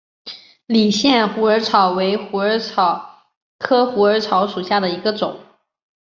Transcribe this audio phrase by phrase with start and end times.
[0.65, 5.39] 理县虎耳草为虎耳草科虎耳草属下的一个种。